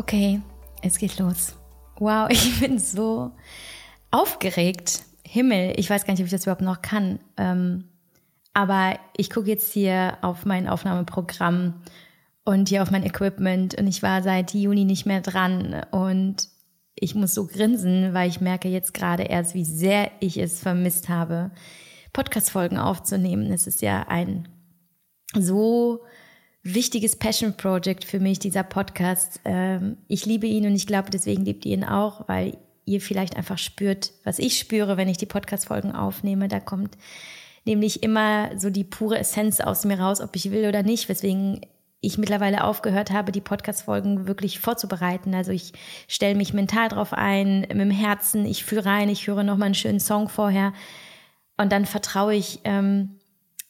[0.00, 0.40] Okay,
[0.80, 1.58] es geht los.
[1.98, 3.32] Wow, ich bin so
[4.10, 5.02] aufgeregt.
[5.26, 7.18] Himmel, ich weiß gar nicht, ob ich das überhaupt noch kann.
[7.36, 7.84] Ähm,
[8.54, 11.82] aber ich gucke jetzt hier auf mein Aufnahmeprogramm
[12.44, 16.48] und hier auf mein Equipment und ich war seit Juni nicht mehr dran und
[16.94, 21.10] ich muss so grinsen, weil ich merke jetzt gerade erst, wie sehr ich es vermisst
[21.10, 21.50] habe,
[22.14, 23.52] Podcast-Folgen aufzunehmen.
[23.52, 24.48] Es ist ja ein
[25.34, 26.00] so
[26.62, 29.40] wichtiges Passion Project für mich, dieser Podcast.
[29.44, 33.36] Ähm, ich liebe ihn und ich glaube, deswegen liebt ihr ihn auch, weil ihr vielleicht
[33.36, 36.48] einfach spürt, was ich spüre, wenn ich die Podcast-Folgen aufnehme.
[36.48, 36.96] Da kommt
[37.64, 41.60] nämlich immer so die pure Essenz aus mir raus, ob ich will oder nicht, weswegen
[42.02, 45.34] ich mittlerweile aufgehört habe, die Podcast-Folgen wirklich vorzubereiten.
[45.34, 45.72] Also ich
[46.08, 49.74] stelle mich mental drauf ein, mit dem Herzen, ich fühle rein, ich höre nochmal einen
[49.74, 50.72] schönen Song vorher
[51.58, 53.18] und dann vertraue ich ähm,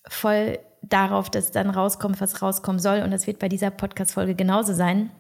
[0.07, 3.03] voll darauf, dass dann rauskommt, was rauskommen soll.
[3.03, 5.11] Und das wird bei dieser Podcast-Folge genauso sein.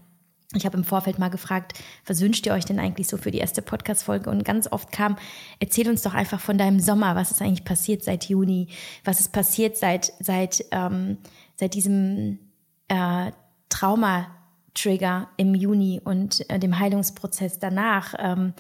[0.55, 1.75] Ich habe im Vorfeld mal gefragt,
[2.07, 4.31] was wünscht ihr euch denn eigentlich so für die erste Podcast-Folge?
[4.31, 5.17] Und ganz oft kam,
[5.61, 8.69] erzähl uns doch einfach von deinem Sommer, was ist eigentlich passiert seit Juni,
[9.05, 11.19] was ist passiert seit, seit, ähm,
[11.55, 12.41] seit diesem
[12.89, 13.31] äh,
[13.69, 18.15] Trauma-Trigger im Juni und äh, dem Heilungsprozess danach.
[18.19, 18.55] Ähm,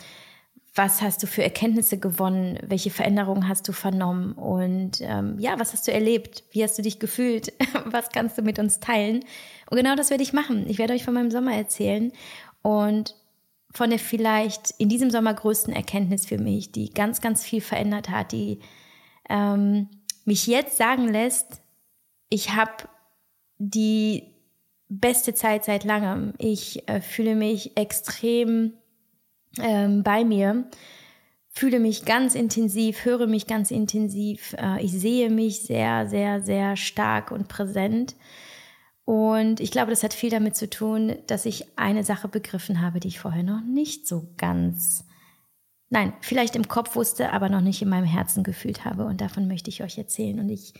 [0.74, 2.58] was hast du für Erkenntnisse gewonnen?
[2.62, 4.32] Welche Veränderungen hast du vernommen?
[4.32, 6.44] Und ähm, ja, was hast du erlebt?
[6.52, 7.52] Wie hast du dich gefühlt?
[7.86, 9.24] was kannst du mit uns teilen?
[9.68, 10.68] Und genau das werde ich machen.
[10.68, 12.12] Ich werde euch von meinem Sommer erzählen
[12.62, 13.16] und
[13.72, 18.08] von der vielleicht in diesem Sommer größten Erkenntnis für mich, die ganz, ganz viel verändert
[18.08, 18.60] hat, die
[19.28, 19.88] ähm,
[20.24, 21.62] mich jetzt sagen lässt,
[22.28, 22.88] ich habe
[23.58, 24.24] die
[24.88, 26.34] beste Zeit seit langem.
[26.38, 28.72] Ich äh, fühle mich extrem
[29.58, 30.64] ähm, bei mir,
[31.50, 34.54] fühle mich ganz intensiv, höre mich ganz intensiv.
[34.58, 38.14] Äh, ich sehe mich sehr, sehr, sehr stark und präsent.
[39.04, 43.00] Und ich glaube, das hat viel damit zu tun, dass ich eine Sache begriffen habe,
[43.00, 45.05] die ich vorher noch nicht so ganz,
[45.89, 49.06] nein, vielleicht im Kopf wusste, aber noch nicht in meinem Herzen gefühlt habe.
[49.06, 50.39] Und davon möchte ich euch erzählen.
[50.39, 50.74] Und ich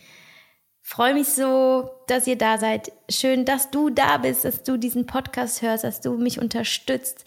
[0.81, 2.93] freue mich so, dass ihr da seid.
[3.09, 7.25] Schön, dass du da bist, dass du diesen Podcast hörst, dass du mich unterstützt.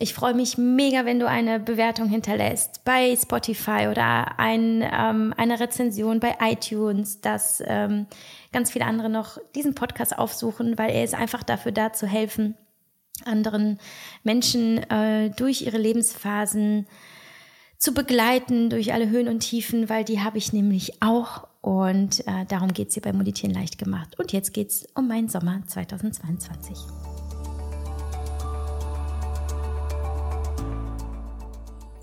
[0.00, 5.58] Ich freue mich mega, wenn du eine Bewertung hinterlässt bei Spotify oder ein, ähm, eine
[5.58, 8.06] Rezension bei iTunes, dass ähm,
[8.52, 12.54] ganz viele andere noch diesen Podcast aufsuchen, weil er ist einfach dafür da zu helfen,
[13.24, 13.80] anderen
[14.22, 16.86] Menschen äh, durch ihre Lebensphasen
[17.76, 21.48] zu begleiten, durch alle Höhen und Tiefen, weil die habe ich nämlich auch.
[21.60, 24.16] Und äh, darum geht es hier bei Meditieren leicht gemacht.
[24.16, 27.07] Und jetzt geht es um meinen Sommer 2022.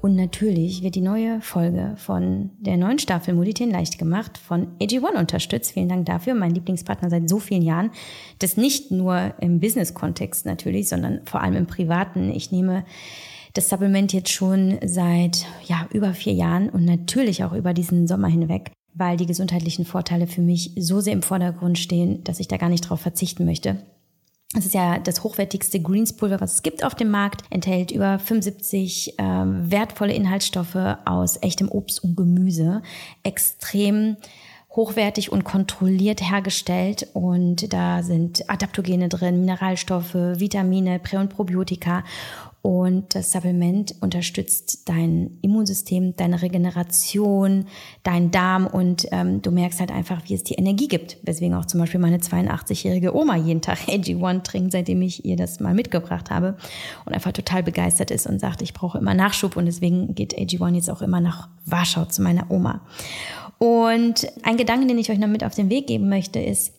[0.06, 5.18] Und natürlich wird die neue Folge von der neuen Staffel Moditieren leicht gemacht von AG1
[5.18, 5.72] unterstützt.
[5.72, 6.36] Vielen Dank dafür.
[6.36, 7.90] Mein Lieblingspartner seit so vielen Jahren.
[8.38, 12.30] Das nicht nur im Business-Kontext natürlich, sondern vor allem im Privaten.
[12.30, 12.86] Ich nehme
[13.54, 18.28] das Supplement jetzt schon seit ja, über vier Jahren und natürlich auch über diesen Sommer
[18.28, 22.58] hinweg, weil die gesundheitlichen Vorteile für mich so sehr im Vordergrund stehen, dass ich da
[22.58, 23.78] gar nicht drauf verzichten möchte.
[24.54, 29.16] Es ist ja das hochwertigste Greenspulver, was es gibt auf dem Markt, enthält über 75
[29.18, 32.82] ähm, wertvolle Inhaltsstoffe aus echtem Obst und Gemüse,
[33.24, 34.18] extrem
[34.76, 42.04] hochwertig und kontrolliert hergestellt und da sind Adaptogene drin, Mineralstoffe, Vitamine, Prä- und Probiotika
[42.66, 47.68] und das Supplement unterstützt dein Immunsystem, deine Regeneration,
[48.02, 51.18] dein Darm und ähm, du merkst halt einfach, wie es dir Energie gibt.
[51.22, 55.60] Weswegen auch zum Beispiel meine 82-jährige Oma jeden Tag AG1 trinkt, seitdem ich ihr das
[55.60, 56.58] mal mitgebracht habe
[57.06, 60.74] und einfach total begeistert ist und sagt, ich brauche immer Nachschub und deswegen geht AG1
[60.74, 62.82] jetzt auch immer nach Warschau zu meiner Oma.
[63.60, 66.74] Und ein Gedanke, den ich euch noch mit auf den Weg geben möchte, ist,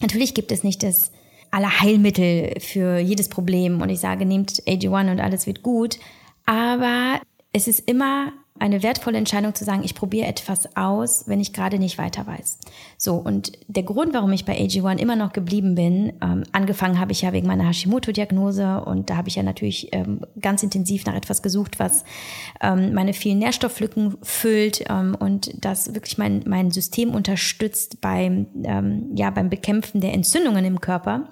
[0.00, 1.12] natürlich gibt es nicht das
[1.54, 6.00] aller Heilmittel für jedes Problem und ich sage, nehmt AG1 und alles wird gut.
[6.46, 7.20] Aber
[7.52, 11.78] es ist immer eine wertvolle Entscheidung zu sagen, ich probiere etwas aus, wenn ich gerade
[11.78, 12.58] nicht weiter weiß.
[12.98, 17.10] So, und der Grund, warum ich bei AG1 immer noch geblieben bin, ähm, angefangen habe
[17.12, 21.14] ich ja wegen meiner Hashimoto-Diagnose und da habe ich ja natürlich ähm, ganz intensiv nach
[21.14, 22.04] etwas gesucht, was
[22.60, 29.10] ähm, meine vielen Nährstofflücken füllt ähm, und das wirklich mein, mein System unterstützt beim, ähm,
[29.16, 31.28] ja, beim Bekämpfen der Entzündungen im Körper.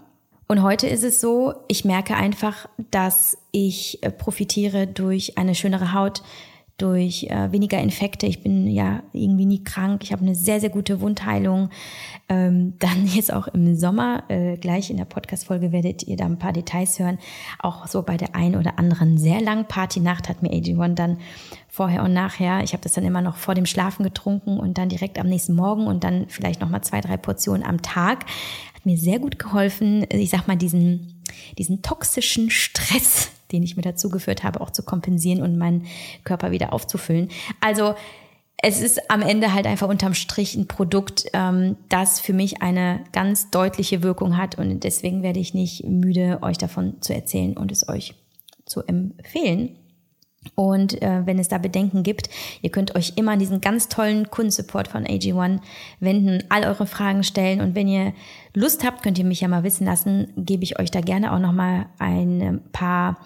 [0.53, 5.95] Und heute ist es so, ich merke einfach, dass ich äh, profitiere durch eine schönere
[5.95, 6.23] Haut,
[6.77, 8.27] durch äh, weniger Infekte.
[8.27, 10.03] Ich bin ja irgendwie nie krank.
[10.05, 11.71] Ich habe eine sehr, sehr gute Wundheilung.
[12.29, 16.39] Ähm, dann jetzt auch im Sommer, äh, gleich in der Podcast-Folge werdet ihr da ein
[16.39, 17.19] paar Details hören.
[17.59, 21.17] Auch so bei der einen oder anderen sehr langen Partynacht hat mir AG1 dann
[21.67, 24.91] vorher und nachher, ich habe das dann immer noch vor dem Schlafen getrunken und dann
[24.91, 28.27] direkt am nächsten Morgen und dann vielleicht nochmal zwei, drei Portionen am Tag.
[28.85, 31.23] Mir sehr gut geholfen, ich sag mal, diesen
[31.59, 35.87] diesen toxischen Stress, den ich mir dazu geführt habe, auch zu kompensieren und meinen
[36.25, 37.29] Körper wieder aufzufüllen.
[37.61, 37.95] Also
[38.59, 43.05] es ist am Ende halt einfach unterm Strich ein Produkt, ähm, das für mich eine
[43.13, 47.73] ganz deutliche Wirkung hat und deswegen werde ich nicht müde, euch davon zu erzählen und
[47.73, 48.15] es euch
[48.65, 49.77] zu empfehlen.
[50.55, 52.29] Und äh, wenn es da Bedenken gibt,
[52.63, 55.61] ihr könnt euch immer an diesen ganz tollen Kundensupport von AG1
[56.01, 57.61] wenden, all eure Fragen stellen.
[57.61, 58.13] Und wenn ihr
[58.53, 61.39] Lust habt, könnt ihr mich ja mal wissen lassen, gebe ich euch da gerne auch
[61.39, 63.19] noch mal ein paar,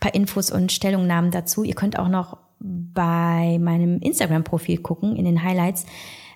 [0.00, 1.62] paar Infos und Stellungnahmen dazu.
[1.62, 5.84] Ihr könnt auch noch bei meinem Instagram-Profil gucken, in den Highlights.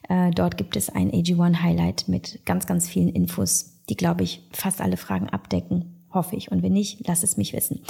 [0.09, 4.81] Äh, dort gibt es ein AG1-Highlight mit ganz, ganz vielen Infos, die, glaube ich, fast
[4.81, 6.05] alle Fragen abdecken.
[6.13, 6.51] Hoffe ich.
[6.51, 7.81] Und wenn nicht, lasst es mich wissen.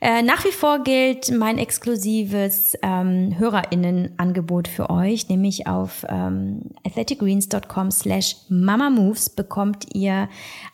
[0.00, 7.90] Äh, nach wie vor gilt mein exklusives ähm, HörerInnen-Angebot für euch, nämlich auf ähm, athleticgreens.com
[7.90, 10.28] slash mamamoves bekommt ihr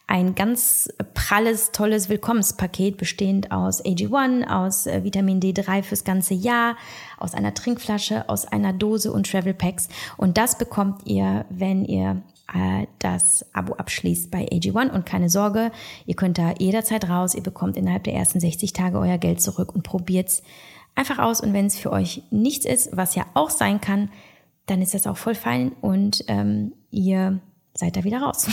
[0.07, 6.77] ein ganz pralles, tolles Willkommenspaket bestehend aus AG1, aus äh, Vitamin D3 fürs ganze Jahr,
[7.19, 9.89] aus einer Trinkflasche, aus einer Dose und Travel Packs.
[10.19, 12.21] Und das bekommt ihr, wenn ihr
[12.55, 15.73] äh, das Abo abschließt bei AG1 und keine Sorge,
[16.07, 19.75] ihr könnt da jederzeit raus, ihr bekommt innerhalb der ersten 60 Tage euer Geld zurück
[19.75, 20.43] und probiert's
[20.95, 24.09] einfach aus und wenn es für euch nichts ist, was ja auch sein kann,
[24.67, 27.41] dann ist das auch voll fein und ähm, ihr
[27.75, 28.47] seid da wieder raus.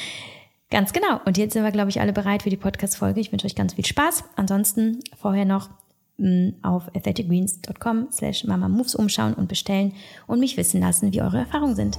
[0.70, 1.20] ganz genau.
[1.24, 3.20] Und jetzt sind wir, glaube ich, alle bereit für die Podcast-Folge.
[3.20, 4.24] Ich wünsche euch ganz viel Spaß.
[4.36, 5.68] Ansonsten vorher noch
[6.16, 9.92] mm, auf athleticgreens.com slash mamamoves umschauen und bestellen
[10.26, 11.98] und mich wissen lassen, wie eure Erfahrungen sind.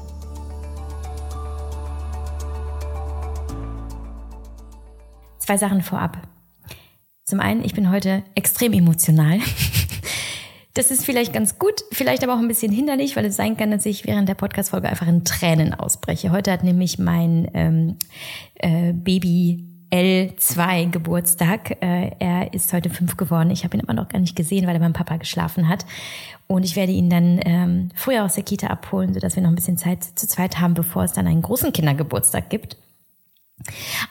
[5.50, 6.28] Zwei Sachen vorab.
[7.26, 9.40] Zum einen, ich bin heute extrem emotional.
[10.76, 13.72] Das ist vielleicht ganz gut, vielleicht aber auch ein bisschen hinderlich, weil es sein kann,
[13.72, 16.32] dass ich während der Podcast-Folge einfach in Tränen ausbreche.
[16.32, 17.96] Heute hat nämlich mein ähm,
[18.54, 21.82] äh, Baby L2 Geburtstag.
[21.82, 23.50] Äh, er ist heute fünf geworden.
[23.50, 25.86] Ich habe ihn immer noch gar nicht gesehen, weil er beim Papa geschlafen hat.
[26.46, 29.56] Und ich werde ihn dann ähm, früher aus der Kita abholen, sodass wir noch ein
[29.56, 32.78] bisschen Zeit zu zweit haben, bevor es dann einen großen Kindergeburtstag gibt.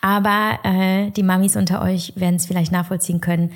[0.01, 3.53] Aber äh, die Mamis unter euch werden es vielleicht nachvollziehen können,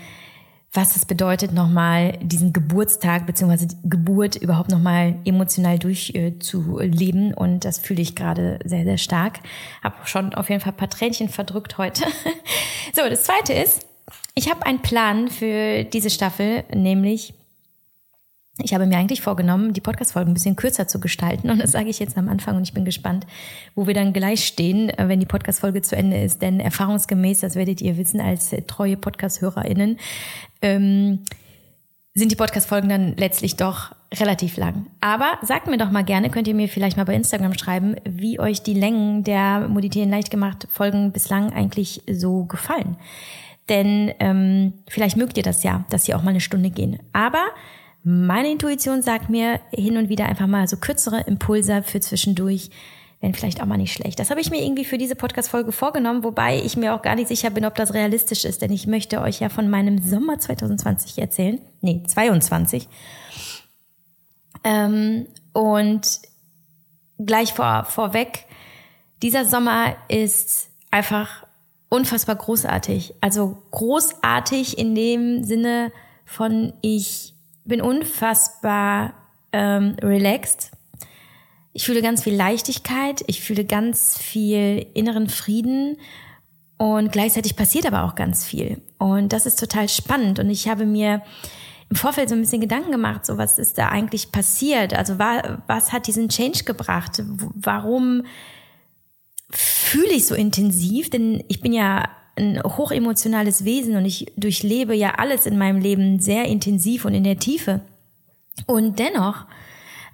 [0.74, 3.68] was es bedeutet, nochmal diesen Geburtstag bzw.
[3.84, 7.32] Geburt überhaupt nochmal emotional durchzuleben.
[7.32, 9.40] Äh, und das fühle ich gerade sehr, sehr stark.
[9.82, 12.04] Habe schon auf jeden Fall ein paar Tränchen verdrückt heute.
[12.94, 13.86] so, das Zweite ist,
[14.34, 17.34] ich habe einen Plan für diese Staffel, nämlich
[18.62, 21.50] ich habe mir eigentlich vorgenommen, die Podcast-Folgen ein bisschen kürzer zu gestalten.
[21.50, 23.26] Und das sage ich jetzt am Anfang und ich bin gespannt,
[23.74, 26.42] wo wir dann gleich stehen, äh, wenn die Podcast-Folge zu Ende ist.
[26.42, 29.98] Denn erfahrungsgemäß, das werdet ihr wissen als äh, treue Podcast-HörerInnen,
[30.62, 31.20] ähm,
[32.14, 34.86] sind die Podcast-Folgen dann letztlich doch relativ lang.
[35.00, 38.38] Aber sagt mir doch mal gerne, könnt ihr mir vielleicht mal bei Instagram schreiben, wie
[38.38, 42.96] euch die Längen der Moditieren leicht gemacht Folgen bislang eigentlich so gefallen.
[43.68, 46.98] Denn ähm, vielleicht mögt ihr das ja, dass sie auch mal eine Stunde gehen.
[47.12, 47.44] Aber
[48.04, 52.70] meine Intuition sagt mir hin und wieder einfach mal so kürzere Impulse für zwischendurch,
[53.20, 54.18] wären vielleicht auch mal nicht schlecht.
[54.18, 57.28] Das habe ich mir irgendwie für diese Podcast-Folge vorgenommen, wobei ich mir auch gar nicht
[57.28, 61.18] sicher bin, ob das realistisch ist, denn ich möchte euch ja von meinem Sommer 2020
[61.18, 61.60] erzählen.
[61.80, 62.88] Nee, 22.
[64.64, 66.20] Ähm, und
[67.18, 68.46] gleich vor, vorweg,
[69.22, 71.46] dieser Sommer ist einfach
[71.88, 73.14] unfassbar großartig.
[73.20, 75.92] Also großartig in dem Sinne
[76.24, 77.31] von ich
[77.64, 79.14] bin unfassbar
[79.52, 80.70] ähm, relaxed.
[81.72, 85.96] Ich fühle ganz viel Leichtigkeit, ich fühle ganz viel inneren Frieden
[86.76, 88.82] und gleichzeitig passiert aber auch ganz viel.
[88.98, 90.38] Und das ist total spannend.
[90.38, 91.22] Und ich habe mir
[91.88, 94.94] im Vorfeld so ein bisschen Gedanken gemacht, so was ist da eigentlich passiert?
[94.94, 97.22] Also war, was hat diesen Change gebracht?
[97.26, 98.24] Warum
[99.50, 101.10] fühle ich so intensiv?
[101.10, 106.18] Denn ich bin ja ein hochemotionales Wesen und ich durchlebe ja alles in meinem Leben
[106.20, 107.80] sehr intensiv und in der Tiefe.
[108.66, 109.46] Und dennoch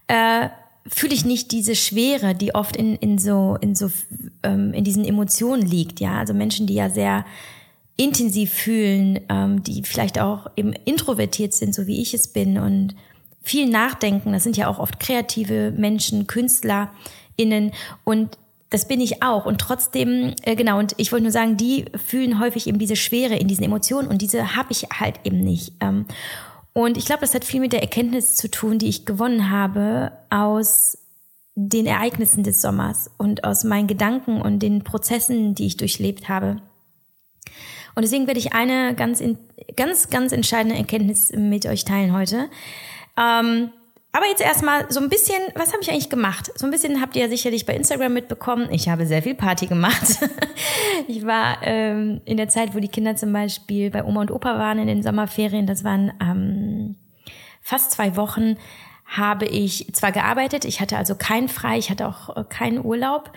[0.08, 0.48] äh,
[0.86, 3.90] fühle ich nicht diese Schwere, die oft in, in so, in so,
[4.42, 6.00] ähm, in diesen Emotionen liegt.
[6.00, 7.24] Ja, also Menschen, die ja sehr
[7.96, 12.94] intensiv fühlen, ähm, die vielleicht auch eben introvertiert sind, so wie ich es bin und
[13.42, 14.32] viel nachdenken.
[14.32, 17.72] Das sind ja auch oft kreative Menschen, KünstlerInnen
[18.04, 18.38] und
[18.70, 19.46] das bin ich auch.
[19.46, 23.36] Und trotzdem, äh, genau, und ich wollte nur sagen, die fühlen häufig eben diese Schwere
[23.36, 25.72] in diesen Emotionen und diese habe ich halt eben nicht.
[25.80, 26.06] Ähm,
[26.74, 30.12] und ich glaube, das hat viel mit der Erkenntnis zu tun, die ich gewonnen habe
[30.30, 30.98] aus
[31.54, 36.62] den Ereignissen des Sommers und aus meinen Gedanken und den Prozessen, die ich durchlebt habe.
[37.96, 39.20] Und deswegen werde ich eine ganz,
[39.74, 42.48] ganz, ganz entscheidende Erkenntnis mit euch teilen heute.
[43.16, 43.72] Ähm,
[44.12, 46.50] aber jetzt erstmal so ein bisschen, was habe ich eigentlich gemacht?
[46.56, 48.68] So ein bisschen habt ihr ja sicherlich bei Instagram mitbekommen.
[48.70, 50.18] Ich habe sehr viel Party gemacht.
[51.08, 54.58] ich war ähm, in der Zeit, wo die Kinder zum Beispiel bei Oma und Opa
[54.58, 56.96] waren in den Sommerferien, das waren ähm,
[57.60, 58.56] fast zwei Wochen,
[59.04, 63.32] habe ich zwar gearbeitet, ich hatte also keinen frei, ich hatte auch äh, keinen Urlaub.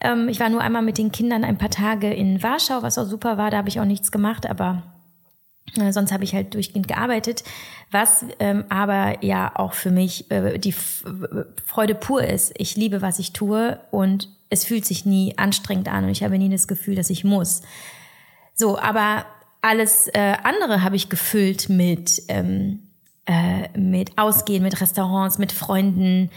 [0.00, 3.06] Ähm, ich war nur einmal mit den Kindern ein paar Tage in Warschau, was auch
[3.06, 4.82] super war, da habe ich auch nichts gemacht, aber
[5.90, 7.44] sonst habe ich halt durchgehend gearbeitet,
[7.90, 11.04] was ähm, aber ja auch für mich äh, die F
[11.64, 12.52] Freude pur ist.
[12.56, 16.38] Ich liebe, was ich tue und es fühlt sich nie anstrengend an und ich habe
[16.38, 17.62] nie das Gefühl, dass ich muss.
[18.54, 19.26] So, aber
[19.60, 22.80] alles äh, andere habe ich gefüllt mit ähm,
[23.26, 26.30] äh, mit Ausgehen, mit Restaurants, mit Freunden,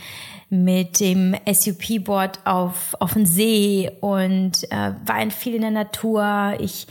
[0.50, 6.55] mit dem SUP-Board auf, auf dem See und äh, war viel in der Natur.
[6.59, 6.88] Ich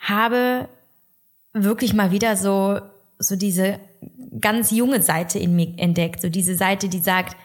[0.00, 0.68] habe
[1.52, 2.80] wirklich mal wieder so,
[3.18, 3.78] so diese
[4.40, 6.20] ganz junge Seite in mir entdeckt.
[6.22, 7.36] So diese Seite, die sagt,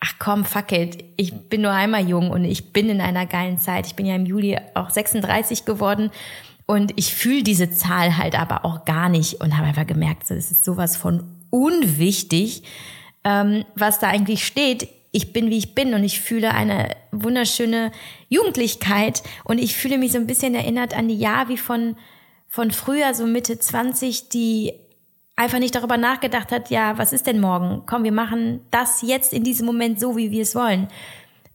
[0.00, 3.58] ach komm, fuck it, ich bin nur einmal jung und ich bin in einer geilen
[3.58, 3.86] Zeit.
[3.86, 6.10] Ich bin ja im Juli auch 36 geworden
[6.66, 10.34] und ich fühle diese Zahl halt aber auch gar nicht und habe einfach gemerkt, so,
[10.34, 12.64] das ist sowas von unwichtig,
[13.22, 14.88] ähm, was da eigentlich steht.
[15.12, 17.92] Ich bin, wie ich bin und ich fühle eine wunderschöne
[18.28, 21.96] Jugendlichkeit und ich fühle mich so ein bisschen erinnert an die Jahr von
[22.54, 24.74] von früher, so Mitte 20, die
[25.34, 27.82] einfach nicht darüber nachgedacht hat, ja, was ist denn morgen?
[27.84, 30.86] Komm, wir machen das jetzt in diesem Moment so, wie wir es wollen.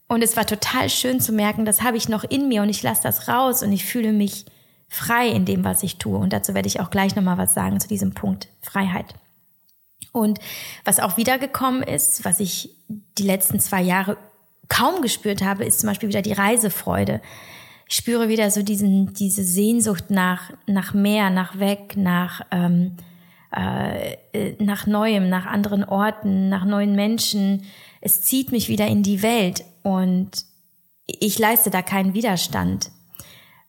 [0.10, 2.84] Und es war total schön zu merken, das habe ich noch in mir und ich
[2.84, 4.44] lasse das raus und ich fühle mich
[4.90, 6.18] frei in dem, was ich tue.
[6.18, 9.14] Und dazu werde ich auch gleich nochmal was sagen zu diesem Punkt Freiheit.
[10.12, 10.40] Und
[10.84, 14.18] was auch wiedergekommen ist, was ich die letzten zwei Jahre
[14.68, 17.22] kaum gespürt habe, ist zum Beispiel wieder die Reisefreude
[17.90, 22.96] spüre wieder so diesen, diese Sehnsucht nach, nach mehr, nach weg, nach, ähm,
[23.52, 27.66] äh, nach Neuem, nach anderen Orten, nach neuen Menschen.
[28.00, 30.30] Es zieht mich wieder in die Welt und
[31.08, 32.92] ich leiste da keinen Widerstand.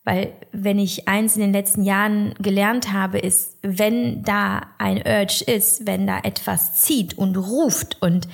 [0.05, 5.45] Weil wenn ich eins in den letzten Jahren gelernt habe, ist, wenn da ein Urge
[5.47, 8.29] ist, wenn da etwas zieht und ruft und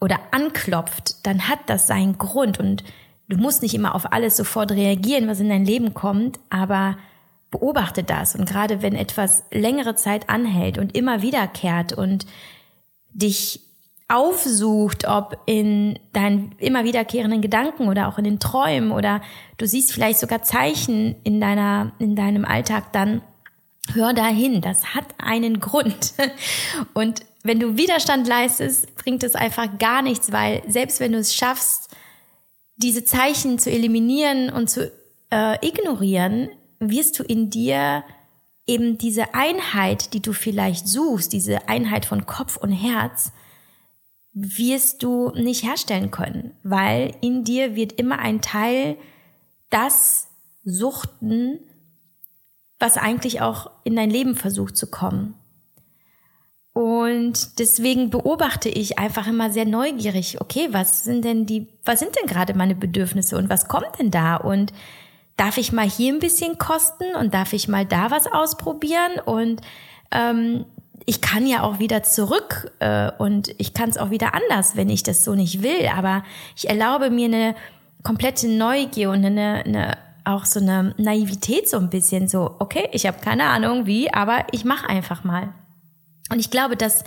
[0.00, 2.82] oder anklopft, dann hat das seinen Grund und
[3.28, 6.96] Du musst nicht immer auf alles sofort reagieren, was in dein Leben kommt, aber
[7.50, 8.34] beobachte das.
[8.34, 12.26] Und gerade wenn etwas längere Zeit anhält und immer wiederkehrt und
[13.12, 13.60] dich
[14.08, 19.22] aufsucht, ob in deinen immer wiederkehrenden Gedanken oder auch in den Träumen oder
[19.56, 23.22] du siehst vielleicht sogar Zeichen in deiner, in deinem Alltag, dann
[23.94, 24.60] hör dahin.
[24.60, 26.14] Das hat einen Grund.
[26.94, 31.34] Und wenn du Widerstand leistest, bringt es einfach gar nichts, weil selbst wenn du es
[31.34, 31.94] schaffst,
[32.82, 34.90] diese Zeichen zu eliminieren und zu
[35.30, 36.48] äh, ignorieren,
[36.78, 38.04] wirst du in dir
[38.66, 43.32] eben diese Einheit, die du vielleicht suchst, diese Einheit von Kopf und Herz,
[44.32, 48.96] wirst du nicht herstellen können, weil in dir wird immer ein Teil
[49.70, 50.28] das
[50.64, 51.58] suchten,
[52.78, 55.34] was eigentlich auch in dein Leben versucht zu kommen.
[56.72, 62.16] Und deswegen beobachte ich einfach immer sehr neugierig, okay, was sind denn die, was sind
[62.16, 64.36] denn gerade meine Bedürfnisse und was kommt denn da?
[64.36, 64.72] Und
[65.36, 69.20] darf ich mal hier ein bisschen kosten und darf ich mal da was ausprobieren?
[69.24, 69.60] Und
[70.12, 70.64] ähm,
[71.04, 74.88] ich kann ja auch wieder zurück äh, und ich kann es auch wieder anders, wenn
[74.88, 75.88] ich das so nicht will.
[75.94, 76.24] Aber
[76.56, 77.54] ich erlaube mir eine
[78.02, 83.06] komplette Neugier und eine, eine auch so eine Naivität so ein bisschen so, okay, ich
[83.06, 85.48] habe keine Ahnung wie, aber ich mache einfach mal.
[86.32, 87.04] Und ich glaube, dass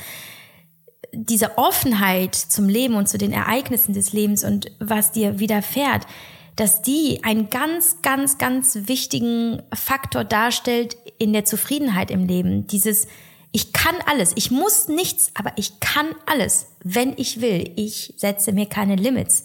[1.12, 6.05] diese Offenheit zum Leben und zu den Ereignissen des Lebens und was dir widerfährt,
[6.55, 12.67] dass die einen ganz, ganz, ganz wichtigen Faktor darstellt in der Zufriedenheit im Leben.
[12.67, 13.08] Dieses,
[13.51, 17.72] ich kann alles, ich muss nichts, aber ich kann alles, wenn ich will.
[17.75, 19.44] Ich setze mir keine Limits.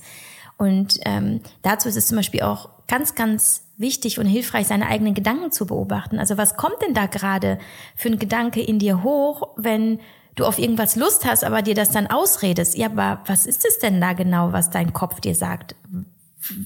[0.61, 5.15] Und ähm, dazu ist es zum Beispiel auch ganz, ganz wichtig und hilfreich, seine eigenen
[5.15, 6.19] Gedanken zu beobachten.
[6.19, 7.59] Also was kommt denn da gerade
[7.97, 10.01] für ein Gedanke in dir hoch, wenn
[10.35, 12.77] du auf irgendwas Lust hast, aber dir das dann ausredest?
[12.77, 15.77] Ja, aber was ist es denn da genau, was dein Kopf dir sagt?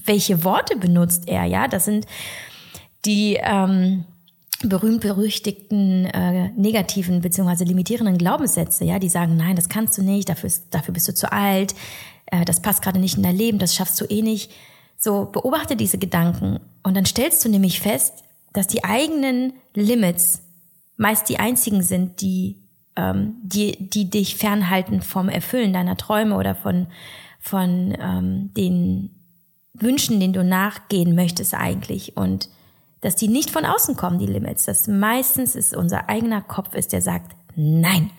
[0.03, 1.45] Welche Worte benutzt er?
[1.45, 2.05] Ja, das sind
[3.05, 4.03] die ähm,
[4.61, 10.49] berühmt-berüchtigten äh, negativen beziehungsweise limitierenden Glaubenssätze, ja, die sagen, nein, das kannst du nicht, dafür,
[10.71, 11.75] dafür bist du zu alt,
[12.27, 14.51] äh, das passt gerade nicht in dein Leben, das schaffst du eh nicht.
[14.97, 20.41] So, beobachte diese Gedanken und dann stellst du nämlich fest, dass die eigenen Limits
[20.97, 22.57] meist die einzigen sind, die,
[22.95, 26.87] ähm, die, die dich fernhalten vom Erfüllen deiner Träume oder von,
[27.39, 29.09] von ähm, den
[29.73, 32.15] Wünschen, denen du nachgehen möchtest eigentlich.
[32.15, 32.49] Und
[33.01, 34.65] dass die nicht von außen kommen, die Limits.
[34.65, 38.09] Dass meistens ist unser eigener Kopf ist, der sagt, nein.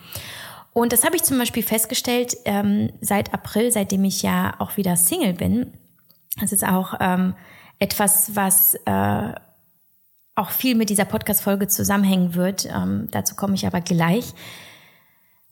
[0.77, 4.95] Und das habe ich zum Beispiel festgestellt ähm, seit April, seitdem ich ja auch wieder
[4.95, 5.73] Single bin.
[6.39, 7.33] Das ist auch ähm,
[7.79, 9.33] etwas, was äh,
[10.35, 12.67] auch viel mit dieser Podcast-Folge zusammenhängen wird.
[12.71, 14.35] Ähm, dazu komme ich aber gleich.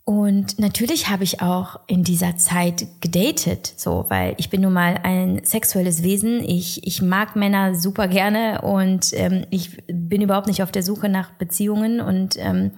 [0.03, 4.99] Und natürlich habe ich auch in dieser Zeit gedatet, so, weil ich bin nun mal
[5.01, 6.47] ein sexuelles Wesen.
[6.47, 11.09] Ich, ich mag Männer super gerne und ähm, ich bin überhaupt nicht auf der Suche
[11.09, 12.73] nach Beziehungen und ähm,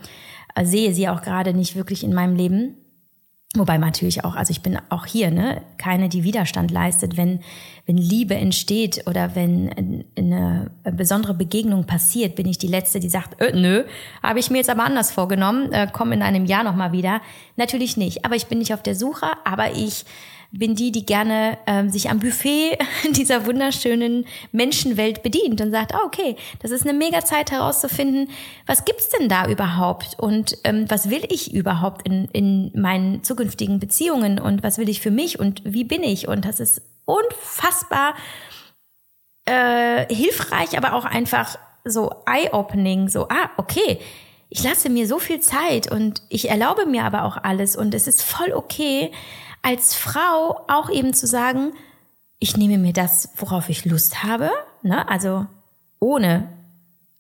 [0.64, 2.76] sehe sie auch gerade nicht wirklich in meinem Leben.
[3.56, 7.40] Wobei natürlich auch, also ich bin auch hier, ne, keine, die Widerstand leistet, wenn,
[7.86, 13.42] wenn Liebe entsteht oder wenn eine besondere Begegnung passiert, bin ich die Letzte, die sagt,
[13.42, 13.86] äh, nö,
[14.22, 17.22] habe ich mir jetzt aber anders vorgenommen, äh, komm in einem Jahr nochmal wieder.
[17.56, 18.26] Natürlich nicht.
[18.26, 20.06] Aber ich bin nicht auf der Suche, aber ich
[20.52, 22.78] bin die, die gerne ähm, sich am Buffet
[23.12, 28.30] dieser wunderschönen Menschenwelt bedient und sagt, oh, okay, das ist eine mega Zeit herauszufinden,
[28.66, 30.18] was gibt's denn da überhaupt?
[30.20, 34.40] Und ähm, was will ich überhaupt in, in meinen zukünftigen Beziehungen?
[34.40, 35.40] Und was will ich für mich?
[35.40, 36.28] Und wie bin ich?
[36.28, 38.16] Und das ist unfassbar
[39.46, 44.00] äh, hilfreich, aber auch einfach so eye-opening, so, ah, okay,
[44.50, 48.08] ich lasse mir so viel Zeit und ich erlaube mir aber auch alles und es
[48.08, 49.12] ist voll okay,
[49.62, 51.74] als Frau auch eben zu sagen,
[52.40, 54.52] ich nehme mir das, worauf ich Lust habe,
[54.84, 55.08] ne?
[55.10, 55.46] also
[56.00, 56.50] ohne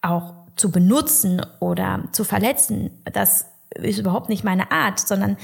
[0.01, 2.91] auch zu benutzen oder zu verletzen.
[3.05, 5.37] Das ist überhaupt nicht meine Art, sondern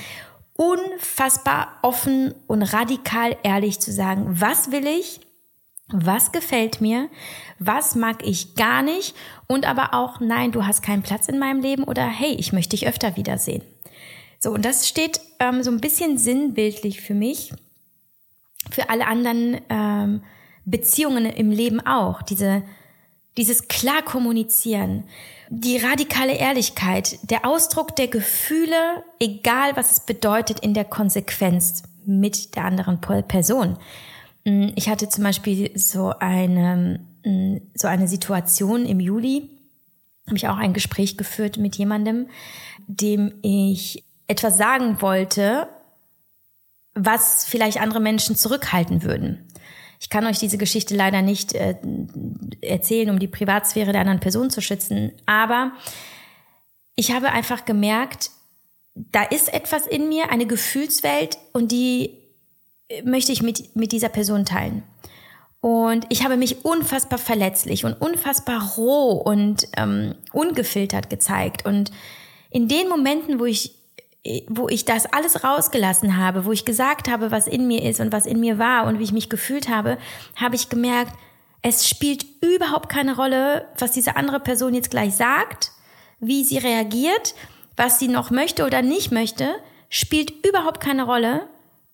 [0.55, 5.19] unfassbar offen und radikal ehrlich zu sagen, was will ich,
[5.87, 7.09] was gefällt mir,
[7.59, 9.15] was mag ich gar nicht
[9.47, 12.75] und aber auch, nein, du hast keinen Platz in meinem Leben oder hey, ich möchte
[12.75, 13.63] dich öfter wiedersehen.
[14.43, 17.53] So, und das steht ähm, so ein bisschen sinnbildlich für mich,
[18.69, 20.21] für alle anderen ähm,
[20.65, 22.21] Beziehungen im Leben auch.
[22.23, 22.61] Diese,
[23.37, 25.05] dieses klar kommunizieren,
[25.49, 32.57] die radikale Ehrlichkeit, der Ausdruck der Gefühle, egal was es bedeutet in der Konsequenz mit
[32.57, 33.77] der anderen Person.
[34.43, 39.49] Mm, ich hatte zum Beispiel so eine, mm, so eine Situation im Juli,
[40.27, 42.27] habe ich auch ein Gespräch geführt mit jemandem,
[42.89, 45.67] dem ich etwas sagen wollte,
[46.95, 49.47] was vielleicht andere Menschen zurückhalten würden.
[49.99, 51.75] Ich kann euch diese Geschichte leider nicht äh,
[52.61, 55.71] erzählen, um die Privatsphäre der anderen Person zu schützen, aber
[56.95, 58.31] ich habe einfach gemerkt,
[58.95, 62.17] da ist etwas in mir, eine Gefühlswelt und die
[63.03, 64.83] möchte ich mit, mit dieser Person teilen.
[65.61, 71.65] Und ich habe mich unfassbar verletzlich und unfassbar roh und ähm, ungefiltert gezeigt.
[71.65, 71.91] Und
[72.51, 73.73] in den Momenten, wo ich
[74.47, 78.13] wo ich das alles rausgelassen habe, wo ich gesagt habe, was in mir ist und
[78.13, 79.97] was in mir war und wie ich mich gefühlt habe,
[80.35, 81.13] habe ich gemerkt,
[81.61, 85.71] es spielt überhaupt keine Rolle, was diese andere Person jetzt gleich sagt,
[86.19, 87.35] wie sie reagiert,
[87.75, 89.55] was sie noch möchte oder nicht möchte,
[89.89, 91.47] spielt überhaupt keine Rolle.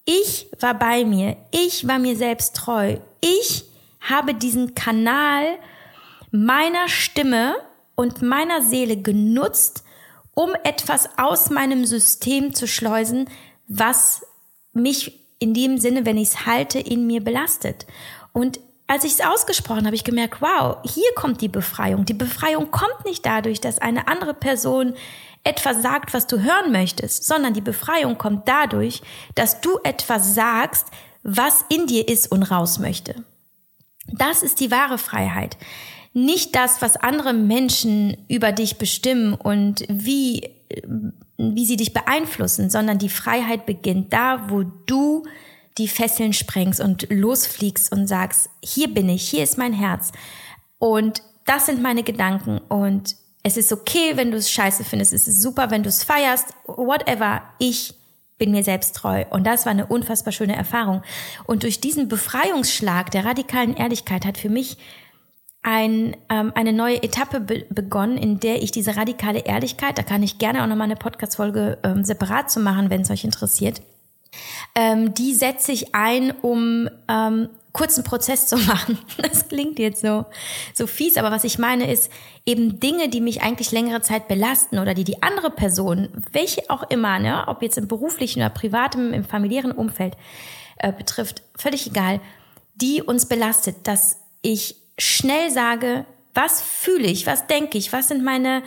[0.06, 3.66] Ich war bei mir, ich war mir selbst treu, ich
[4.02, 5.58] habe diesen Kanal
[6.32, 7.56] meiner Stimme
[7.96, 9.84] und meiner Seele genutzt,
[10.36, 13.30] um etwas aus meinem System zu schleusen,
[13.68, 14.26] was
[14.74, 17.86] mich in dem Sinne, wenn ich es halte, in mir belastet.
[18.34, 22.06] Und als ich es ausgesprochen habe, ich gemerkt, wow, hier kommt die Befreiung.
[22.06, 24.96] Die Befreiung kommt nicht dadurch, dass eine andere Person
[25.44, 29.02] etwas sagt, was du hören möchtest, sondern die Befreiung kommt dadurch,
[29.36, 30.88] dass du etwas sagst,
[31.24, 33.24] was in dir ist und raus möchte.
[34.08, 35.58] Das ist die wahre Freiheit
[36.14, 40.50] nicht das, was andere Menschen über dich bestimmen und wie,
[41.38, 45.24] wie sie dich beeinflussen, sondern die Freiheit beginnt da, wo du
[45.78, 50.12] die Fesseln sprengst und losfliegst und sagst, hier bin ich, hier ist mein Herz.
[50.78, 55.28] Und das sind meine Gedanken und es ist okay, wenn du es scheiße findest, es
[55.28, 57.42] ist super, wenn du es feierst, whatever.
[57.58, 57.94] Ich
[58.38, 59.26] bin mir selbst treu.
[59.30, 61.04] Und das war eine unfassbar schöne Erfahrung.
[61.46, 64.78] Und durch diesen Befreiungsschlag der radikalen Ehrlichkeit hat für mich
[65.62, 70.24] ein, ähm, eine neue Etappe be begonnen, in der ich diese radikale Ehrlichkeit, da kann
[70.24, 73.82] ich gerne auch nochmal eine Podcast-Folge ähm, separat zu machen, wenn es euch interessiert,
[74.76, 78.98] ähm, die setze ich ein, um ähm, kurzen Prozess zu machen.
[79.18, 80.26] Das klingt jetzt so,
[80.74, 82.12] so fies, aber was ich meine ist,
[82.46, 86.90] eben Dinge, die mich eigentlich längere Zeit belasten oder die die andere Person, welche auch
[86.90, 90.16] immer, ne, ob jetzt im beruflichen oder privaten, im familiären Umfeld
[90.78, 92.22] äh, betrifft, völlig egal,
[92.76, 98.24] die uns belastet, dass ich schnell sage, was fühle ich, was denke ich, was sind
[98.24, 98.64] meine,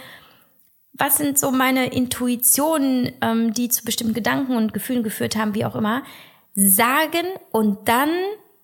[0.92, 5.64] was sind so meine Intuitionen, ähm, die zu bestimmten Gedanken und Gefühlen geführt haben, wie
[5.64, 6.02] auch immer,
[6.54, 8.10] sagen und dann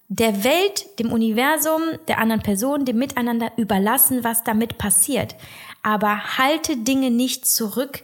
[0.08, 5.36] der Welt, dem Universum, der anderen Person, dem Miteinander überlassen, was damit passiert.
[5.82, 8.02] Aber halte Dinge nicht zurück,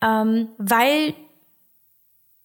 [0.00, 1.14] ähm, weil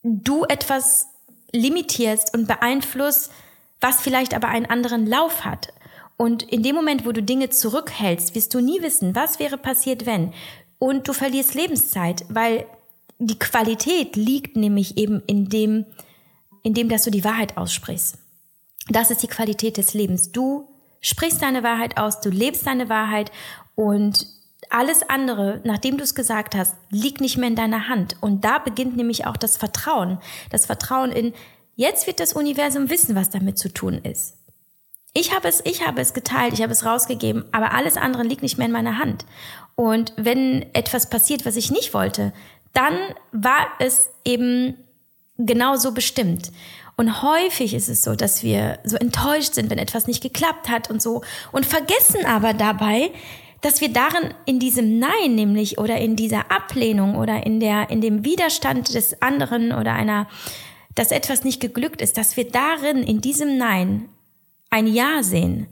[0.04, 1.08] du etwas
[1.52, 3.32] limitierst und beeinflusst,
[3.80, 5.74] was vielleicht aber einen anderen Lauf hat.
[6.18, 10.06] Und in dem Moment, wo du Dinge zurückhältst, wirst du nie wissen, was wäre passiert,
[10.06, 10.34] wenn.
[10.80, 12.66] Und du verlierst Lebenszeit, weil
[13.20, 15.86] die Qualität liegt nämlich eben in dem,
[16.64, 18.18] in dem, dass du die Wahrheit aussprichst.
[18.90, 20.32] Das ist die Qualität des Lebens.
[20.32, 20.70] Du
[21.02, 23.32] sprichst deine Wahrheit aus, du lebst deine Wahrheit
[23.76, 24.28] und
[24.70, 28.18] alles andere, nachdem du es gesagt hast, liegt nicht mehr in deiner Hand.
[28.22, 30.20] Und da beginnt nämlich auch das Vertrauen.
[30.50, 31.34] Das Vertrauen in,
[31.76, 34.37] jetzt wird das Universum wissen, was damit zu tun ist.
[35.14, 38.44] Ich habe es, ich habe es geteilt, ich habe es rausgegeben, aber alles andere liegt
[38.44, 39.26] nicht mehr in meiner Hand.
[39.76, 42.34] Und wenn etwas passiert, was ich nicht wollte,
[42.74, 42.96] dann
[43.32, 44.76] war es eben
[45.38, 46.52] genau so bestimmt.
[46.98, 50.90] Und häufig ist es so, dass wir so enttäuscht sind, wenn etwas nicht geklappt hat
[50.90, 53.12] und so und vergessen aber dabei,
[53.62, 58.02] dass wir darin in diesem Nein nämlich oder in dieser Ablehnung oder in der in
[58.02, 60.28] dem Widerstand des anderen oder einer
[60.96, 64.10] dass etwas nicht geglückt ist, dass wir darin in diesem Nein
[64.70, 65.68] ein Ja sehen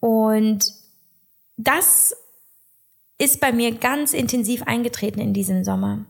[0.00, 0.72] und
[1.56, 2.14] das
[3.18, 6.04] ist bei mir ganz intensiv eingetreten in diesem Sommer.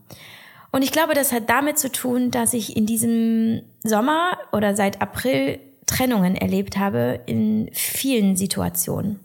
[0.71, 5.01] Und ich glaube, das hat damit zu tun, dass ich in diesem Sommer oder seit
[5.01, 9.19] April Trennungen erlebt habe in vielen Situationen.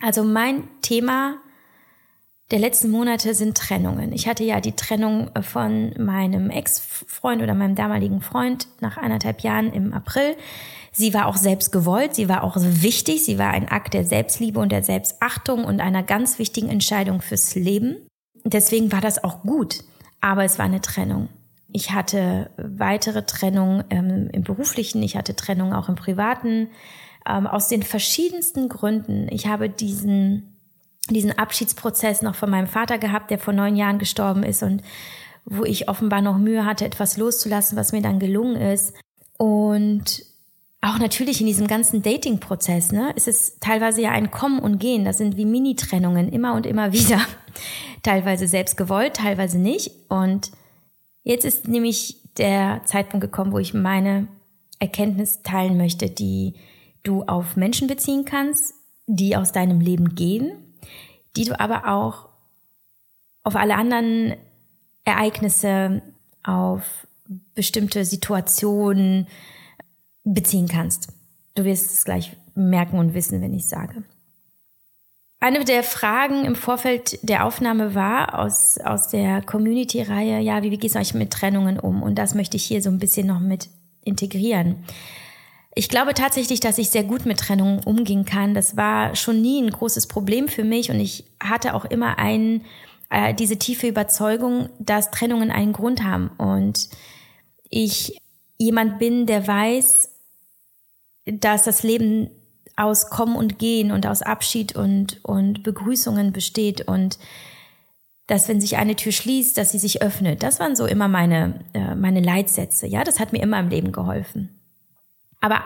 [0.00, 1.36] Also mein Thema
[2.50, 4.12] der letzten Monate sind Trennungen.
[4.12, 9.72] Ich hatte ja die Trennung von meinem Ex-Freund oder meinem damaligen Freund nach anderthalb Jahren
[9.72, 10.36] im April.
[10.90, 14.60] Sie war auch selbst gewollt, sie war auch wichtig, sie war ein Akt der Selbstliebe
[14.60, 17.96] und der Selbstachtung und einer ganz wichtigen Entscheidung fürs Leben.
[18.44, 19.84] Deswegen war das auch gut
[20.22, 21.28] aber es war eine Trennung.
[21.70, 26.68] Ich hatte weitere Trennungen ähm, im beruflichen, ich hatte Trennungen auch im privaten,
[27.28, 29.26] ähm, aus den verschiedensten Gründen.
[29.30, 30.51] Ich habe diesen,
[31.10, 34.82] diesen Abschiedsprozess noch von meinem Vater gehabt, der vor neun Jahren gestorben ist und
[35.44, 38.94] wo ich offenbar noch Mühe hatte, etwas loszulassen, was mir dann gelungen ist.
[39.36, 40.24] Und
[40.80, 45.04] auch natürlich in diesem ganzen Dating-Prozess, ne, ist es teilweise ja ein Kommen und Gehen.
[45.04, 47.20] Das sind wie Mini-Trennungen immer und immer wieder
[48.02, 49.92] teilweise selbst gewollt, teilweise nicht.
[50.08, 50.50] Und
[51.24, 54.28] jetzt ist nämlich der Zeitpunkt gekommen, wo ich meine
[54.78, 56.54] Erkenntnis teilen möchte, die
[57.02, 58.74] du auf Menschen beziehen kannst,
[59.06, 60.52] die aus deinem Leben gehen,
[61.36, 62.28] die du aber auch
[63.42, 64.36] auf alle anderen
[65.04, 66.02] Ereignisse,
[66.44, 67.06] auf
[67.54, 69.26] bestimmte Situationen
[70.24, 71.08] beziehen kannst.
[71.54, 74.04] Du wirst es gleich merken und wissen, wenn ich sage.
[75.40, 80.78] Eine der Fragen im Vorfeld der Aufnahme war aus, aus der Community-Reihe, ja, wie, wie
[80.78, 82.02] gehst du eigentlich mit Trennungen um?
[82.02, 83.68] Und das möchte ich hier so ein bisschen noch mit
[84.04, 84.84] integrieren.
[85.74, 88.52] Ich glaube tatsächlich, dass ich sehr gut mit Trennungen umgehen kann.
[88.52, 92.64] Das war schon nie ein großes Problem für mich und ich hatte auch immer ein,
[93.08, 96.90] äh, diese tiefe Überzeugung, dass Trennungen einen Grund haben und
[97.70, 98.18] ich
[98.58, 100.10] jemand bin, der weiß,
[101.24, 102.30] dass das Leben
[102.76, 107.18] aus Kommen und Gehen und aus Abschied und, und Begrüßungen besteht und
[108.26, 110.42] dass wenn sich eine Tür schließt, dass sie sich öffnet.
[110.42, 112.86] Das waren so immer meine, äh, meine Leitsätze.
[112.86, 114.61] Ja, das hat mir immer im Leben geholfen.
[115.42, 115.64] Aber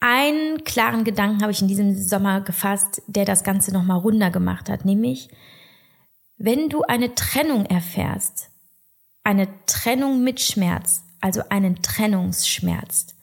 [0.00, 4.70] einen klaren Gedanken habe ich in diesem Sommer gefasst, der das Ganze nochmal runder gemacht
[4.70, 5.28] hat, nämlich,
[6.38, 8.50] wenn du eine Trennung erfährst,
[9.24, 13.16] eine Trennung mit Schmerz, also einen Trennungsschmerz,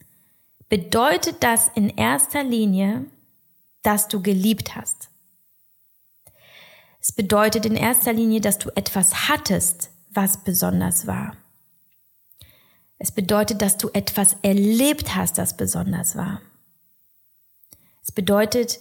[0.68, 3.06] bedeutet das in erster Linie,
[3.82, 5.10] dass du geliebt hast.
[7.00, 11.38] Es bedeutet in erster Linie, dass du etwas hattest, was besonders war.
[13.04, 16.40] Es bedeutet, dass du etwas erlebt hast, das besonders war.
[18.02, 18.80] Es bedeutet,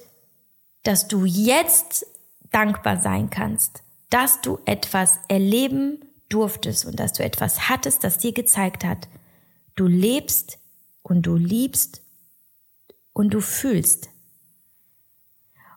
[0.85, 2.07] dass du jetzt
[2.53, 8.31] dankbar sein kannst, dass du etwas erleben durftest und dass du etwas hattest, das dir
[8.33, 9.09] gezeigt hat,
[9.75, 10.61] du lebst
[11.03, 12.01] und du liebst
[13.13, 14.09] und du fühlst.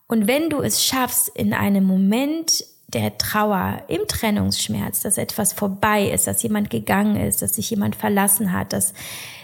[0.06, 2.64] Und wenn du es schaffst, in einem Moment
[2.96, 7.96] der Trauer, im Trennungsschmerz, dass etwas vorbei ist, dass jemand gegangen ist, dass sich jemand
[7.96, 8.94] verlassen hat, dass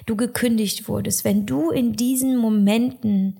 [0.05, 3.37] du gekündigt wurdest, wenn du in diesen Momenten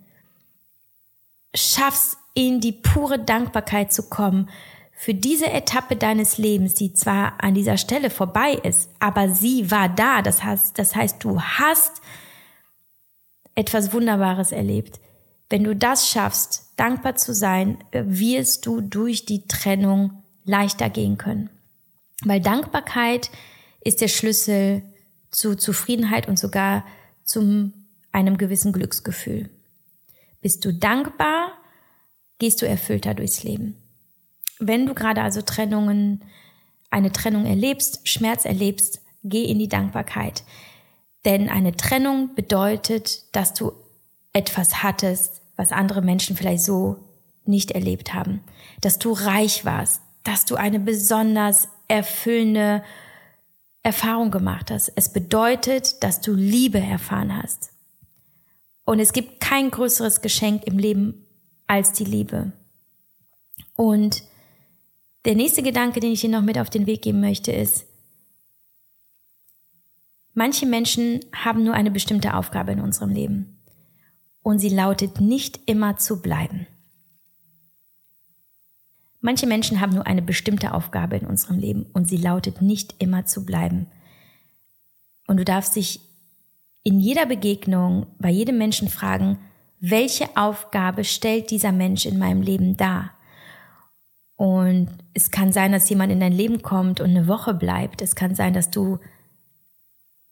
[1.56, 4.50] schaffst, in die pure Dankbarkeit zu kommen
[4.94, 9.90] für diese Etappe deines Lebens, die zwar an dieser Stelle vorbei ist, aber sie war
[9.90, 10.22] da.
[10.22, 12.02] Das heißt, das heißt, du hast
[13.56, 15.00] etwas Wunderbares erlebt.
[15.52, 21.50] Wenn du das schaffst, dankbar zu sein, wirst du durch die Trennung leichter gehen können.
[22.24, 23.30] Weil Dankbarkeit
[23.82, 24.82] ist der Schlüssel
[25.30, 26.86] zu Zufriedenheit und sogar
[27.26, 27.74] zum
[28.14, 29.50] einem gewissen Glücksgefühl.
[30.42, 31.52] Bist du dankbar,
[32.40, 33.76] gehst du erfüllter durchs Leben.
[34.58, 36.24] Wenn du gerade also Trennungen,
[36.92, 40.44] eine Trennung erlebst, Schmerz erlebst, geh in die Dankbarkeit.
[41.26, 43.74] Denn eine Trennung bedeutet, dass du
[44.32, 46.98] etwas hattest, was andere Menschen vielleicht so
[47.46, 48.42] nicht erlebt haben.
[48.82, 52.84] Dass du reich warst, dass du eine besonders erfüllende
[53.84, 54.92] Erfahrung gemacht hast.
[54.96, 57.72] Es bedeutet, dass du Liebe erfahren hast.
[58.86, 61.26] Und es gibt kein größeres Geschenk im Leben
[61.68, 62.52] als die Liebe.
[63.76, 64.24] Und
[65.26, 67.86] der nächste Gedanke, den ich dir noch mit auf den Weg geben möchte, ist,
[70.34, 73.61] manche Menschen haben nur eine bestimmte Aufgabe in unserem Leben.
[74.44, 76.68] Und sie lautet nicht immer zu bleiben.
[79.22, 83.26] Manche Menschen haben nur eine bestimmte Aufgabe in unserem Leben und sie lautet nicht immer
[83.26, 83.88] zu bleiben.
[85.28, 86.02] Und du darfst dich
[86.84, 89.38] in jeder Begegnung bei jedem Menschen fragen,
[89.80, 93.12] welche Aufgabe stellt dieser Mensch in meinem Leben dar?
[94.36, 98.02] Und es kann sein, dass jemand in dein Leben kommt und eine Woche bleibt.
[98.02, 98.98] Es kann sein, dass du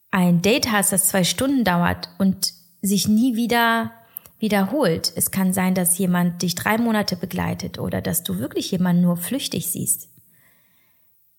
[0.10, 3.92] ein Date hast, das zwei Stunden dauert und sich nie wieder
[4.40, 5.12] wiederholt.
[5.16, 9.18] Es kann sein, dass jemand dich drei Monate begleitet oder dass du wirklich jemanden nur
[9.18, 10.10] flüchtig siehst.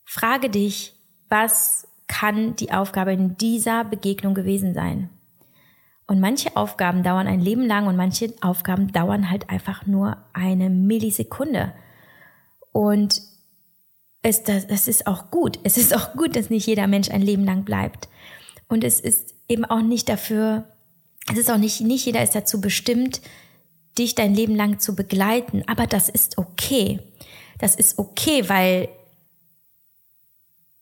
[0.04, 0.94] Frage dich,
[1.28, 5.08] was kann die Aufgabe in dieser Begegnung gewesen sein?
[6.06, 10.68] Und manche Aufgaben dauern ein Leben lang und manche Aufgaben dauern halt einfach nur eine
[10.68, 11.72] Millisekunde.
[12.72, 13.22] Und
[14.22, 15.60] es, das, das ist auch gut.
[15.62, 18.08] Es ist auch gut, dass nicht jeder Mensch ein Leben lang bleibt.
[18.68, 20.64] Und es ist eben auch nicht dafür,
[21.30, 23.20] es ist auch nicht, nicht jeder ist dazu bestimmt,
[23.98, 25.62] dich dein Leben lang zu begleiten.
[25.66, 27.00] Aber das ist okay.
[27.58, 28.88] Das ist okay, weil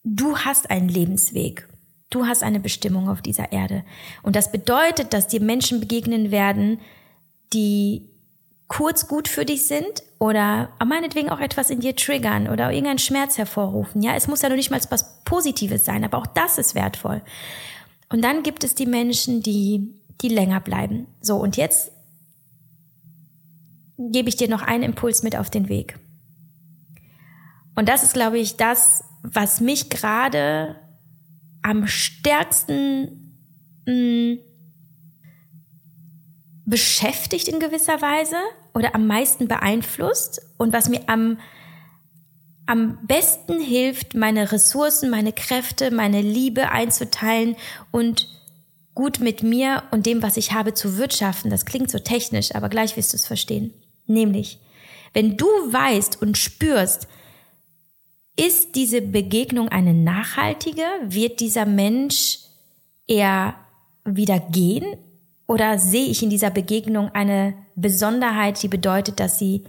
[0.03, 1.67] du hast einen Lebensweg.
[2.09, 3.83] Du hast eine Bestimmung auf dieser Erde.
[4.23, 6.79] Und das bedeutet, dass dir Menschen begegnen werden,
[7.53, 8.09] die
[8.67, 13.37] kurz gut für dich sind oder meinetwegen auch etwas in dir triggern oder irgendeinen Schmerz
[13.37, 14.01] hervorrufen.
[14.01, 17.21] Ja, es muss ja noch nicht mal was Positives sein, aber auch das ist wertvoll.
[18.09, 21.07] Und dann gibt es die Menschen, die, die länger bleiben.
[21.21, 21.91] So, und jetzt
[23.97, 25.99] gebe ich dir noch einen Impuls mit auf den Weg.
[27.75, 30.75] Und das ist, glaube ich, das, was mich gerade
[31.61, 33.35] am stärksten
[33.85, 34.39] mh, hm,
[36.65, 38.35] beschäftigt in gewisser Weise
[38.73, 41.39] oder am meisten beeinflusst und was mir am,
[42.67, 47.55] am besten hilft, meine Ressourcen, meine Kräfte, meine Liebe einzuteilen
[47.91, 48.27] und
[48.95, 51.49] gut mit mir und dem, was ich habe, zu wirtschaften.
[51.49, 53.73] Das klingt so technisch, aber gleich wirst du es verstehen.
[54.07, 54.59] Nämlich,
[55.13, 57.07] wenn du weißt und spürst,
[58.35, 60.83] ist diese Begegnung eine nachhaltige?
[61.03, 62.39] Wird dieser Mensch
[63.07, 63.55] eher
[64.05, 64.85] wieder gehen?
[65.45, 69.65] Oder sehe ich in dieser Begegnung eine Besonderheit, die bedeutet, dass sie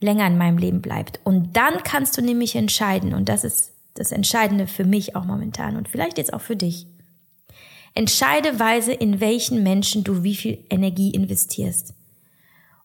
[0.00, 1.20] länger in meinem Leben bleibt?
[1.24, 5.76] Und dann kannst du nämlich entscheiden, und das ist das Entscheidende für mich auch momentan
[5.76, 6.86] und vielleicht jetzt auch für dich.
[7.94, 11.94] Entscheide weise, in welchen Menschen du wie viel Energie investierst.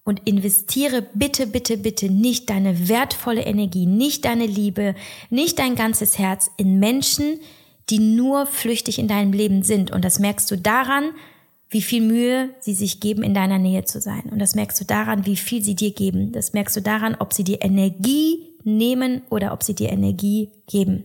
[0.04, 4.96] Und investiere bitte, bitte, bitte nicht deine wertvolle Energie, nicht deine Liebe,
[5.30, 7.40] nicht dein ganzes Herz in Menschen,
[7.90, 9.92] die nur flüchtig in deinem Leben sind.
[9.92, 11.12] Und das merkst du daran,
[11.70, 14.24] wie viel Mühe sie sich geben, in deiner Nähe zu sein.
[14.32, 16.32] Und das merkst du daran, wie viel sie dir geben.
[16.32, 21.04] Das merkst du daran, ob sie dir Energie nehmen oder ob sie dir Energie geben.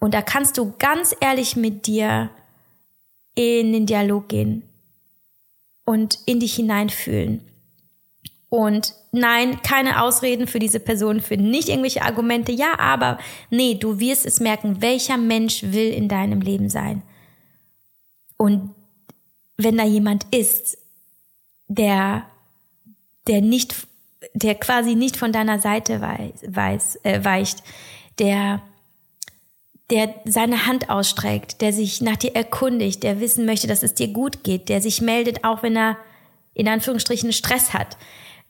[0.00, 2.30] Und da kannst du ganz ehrlich mit dir
[3.34, 4.62] in den Dialog gehen
[5.84, 7.40] und in dich hineinfühlen.
[8.48, 12.52] Und nein, keine Ausreden für diese Person, für nicht irgendwelche Argumente.
[12.52, 13.18] Ja, aber
[13.50, 17.02] nee, du wirst es merken, welcher Mensch will in deinem Leben sein.
[18.36, 18.70] Und
[19.56, 20.78] wenn da jemand ist,
[21.66, 22.26] der,
[23.26, 23.74] der nicht,
[24.34, 27.62] der quasi nicht von deiner Seite weiß, weiß, äh, weicht,
[28.18, 28.62] der,
[29.94, 34.08] der seine Hand ausstreckt, der sich nach dir erkundigt, der wissen möchte, dass es dir
[34.08, 35.96] gut geht, der sich meldet, auch wenn er
[36.52, 37.96] in Anführungsstrichen Stress hat.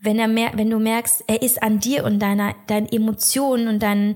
[0.01, 3.83] Wenn er mer wenn du merkst, er ist an dir und deiner, deinen Emotionen und
[3.83, 4.15] deinen,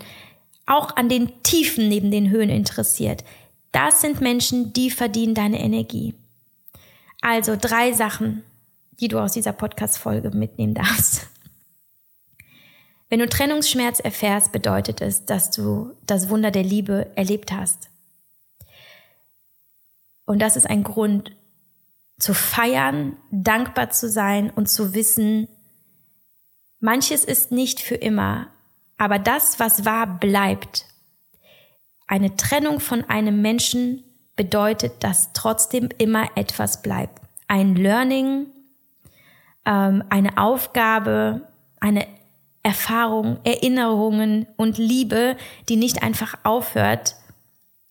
[0.64, 3.24] auch an den Tiefen neben den Höhen interessiert.
[3.72, 6.14] Das sind Menschen, die verdienen deine Energie.
[7.20, 8.42] Also drei Sachen,
[9.00, 11.26] die du aus dieser Podcast-Folge mitnehmen darfst.
[13.08, 17.88] Wenn du Trennungsschmerz erfährst, bedeutet es, dass du das Wunder der Liebe erlebt hast.
[20.26, 21.34] Und das ist ein Grund
[22.18, 25.48] zu feiern, dankbar zu sein und zu wissen,
[26.80, 28.48] manches ist nicht für immer,
[28.98, 30.84] aber das, was war, bleibt.
[32.06, 34.02] Eine Trennung von einem Menschen
[34.36, 37.22] bedeutet, dass trotzdem immer etwas bleibt.
[37.46, 38.46] Ein Learning,
[39.64, 41.48] ähm, eine Aufgabe,
[41.80, 42.06] eine
[42.62, 45.36] Erfahrung, Erinnerungen und Liebe,
[45.68, 47.16] die nicht einfach aufhört,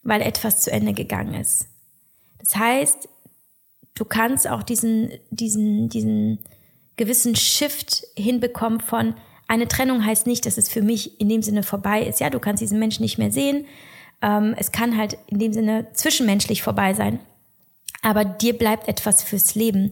[0.03, 1.67] weil etwas zu Ende gegangen ist.
[2.39, 3.09] Das heißt,
[3.95, 6.39] du kannst auch diesen, diesen, diesen
[6.95, 9.15] gewissen Shift hinbekommen von,
[9.47, 12.19] eine Trennung heißt nicht, dass es für mich in dem Sinne vorbei ist.
[12.19, 13.65] Ja, du kannst diesen Menschen nicht mehr sehen.
[14.21, 17.19] Ähm, es kann halt in dem Sinne zwischenmenschlich vorbei sein.
[18.01, 19.91] Aber dir bleibt etwas fürs Leben.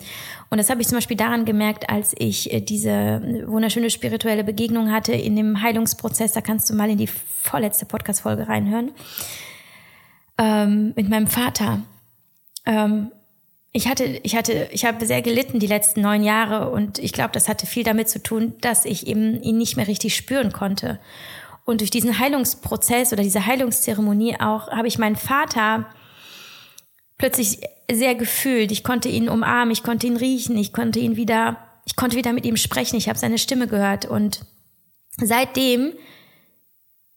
[0.50, 4.92] Und das habe ich zum Beispiel daran gemerkt, als ich äh, diese wunderschöne spirituelle Begegnung
[4.92, 6.34] hatte in dem Heilungsprozess.
[6.34, 8.92] Da kannst du mal in die vorletzte Podcast-Folge reinhören.
[10.38, 11.82] Ähm, mit meinem Vater.
[12.66, 13.12] Ähm,
[13.72, 17.32] ich hatte, ich hatte, ich habe sehr gelitten die letzten neun Jahre und ich glaube,
[17.34, 21.00] das hatte viel damit zu tun, dass ich eben ihn nicht mehr richtig spüren konnte.
[21.66, 25.88] Und durch diesen Heilungsprozess oder diese Heilungszeremonie auch habe ich meinen Vater
[27.18, 27.60] plötzlich
[27.92, 28.72] sehr gefühlt.
[28.72, 32.34] Ich konnte ihn umarmen, ich konnte ihn riechen, ich konnte ihn wieder, ich konnte wieder
[32.34, 34.46] mit ihm sprechen, ich habe seine Stimme gehört und
[35.18, 35.94] seitdem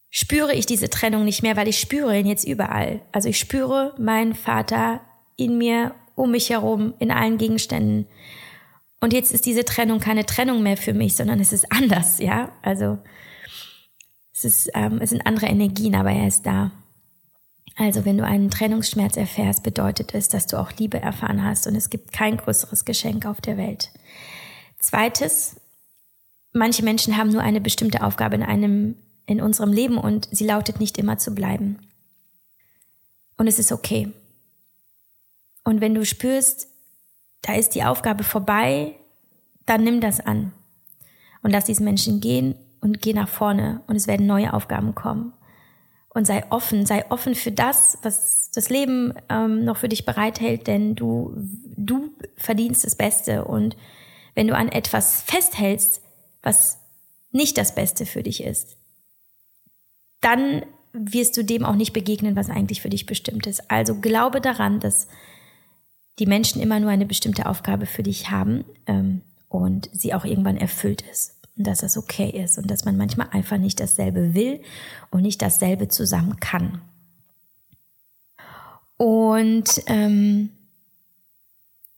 [0.09, 3.01] spüre ich diese Trennung nicht mehr, weil ich spüre ihn jetzt überall.
[3.11, 5.01] Also ich spüre meinen Vater
[5.37, 8.07] in mir um mich herum, in allen Gegenständen.
[8.99, 12.51] Und jetzt ist diese Trennung keine Trennung mehr für mich, sondern es ist anders, ja.
[12.61, 12.97] Also
[14.33, 16.71] es, ist, ähm, es sind andere Energien, aber er ist da.
[17.79, 21.75] Also wenn du einen Trennungsschmerz erfährst, bedeutet es, dass du auch Liebe erfahren hast und
[21.75, 23.89] es gibt kein größeres Geschenk auf der Welt.
[24.79, 25.55] Zweites,
[26.51, 28.95] manche Menschen haben nur eine bestimmte Aufgabe in einem,
[29.27, 31.79] in unserem Leben und sie lautet nicht immer zu bleiben.
[33.37, 34.11] Und es ist okay.
[35.63, 36.67] Und wenn du spürst,
[37.43, 38.93] da ist die Aufgabe vorbei,
[39.65, 40.51] dann nimm das an.
[41.43, 45.31] Und lass diesen Menschen gehen und geh nach vorne und es werden neue Aufgaben kommen.
[46.19, 50.67] Und sei offen, sei offen für das, was das Leben ähm, noch für dich bereithält,
[50.67, 51.33] denn du,
[51.77, 53.45] du verdienst das Beste.
[53.45, 53.77] Und
[54.35, 56.01] wenn du an etwas festhältst,
[56.43, 56.77] was
[57.31, 58.75] nicht das Beste für dich ist,
[60.19, 63.71] dann wirst du dem auch nicht begegnen, was eigentlich für dich bestimmt ist.
[63.71, 65.07] Also glaube daran, dass
[66.19, 70.57] die Menschen immer nur eine bestimmte Aufgabe für dich haben ähm, und sie auch irgendwann
[70.57, 71.38] erfüllt ist.
[71.59, 74.61] Und dass das okay ist und dass man manchmal einfach nicht dasselbe will
[75.11, 76.81] und nicht dasselbe zusammen kann.
[78.95, 80.51] Und ähm,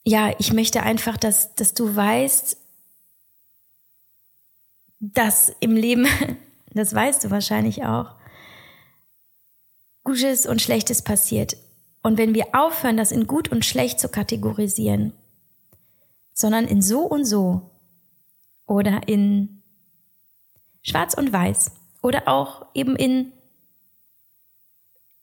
[0.03, 2.57] ja, ich möchte einfach, dass, dass du weißt,
[4.99, 6.07] dass im Leben,
[6.73, 8.15] das weißt du wahrscheinlich auch,
[10.03, 11.55] Gutes und Schlechtes passiert.
[12.01, 15.13] Und wenn wir aufhören, das in gut und schlecht zu kategorisieren,
[16.33, 17.70] sondern in so und so
[18.71, 19.61] oder in
[20.81, 23.33] schwarz und weiß oder auch eben in,